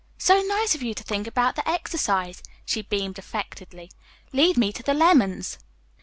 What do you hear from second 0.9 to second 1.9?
to think about the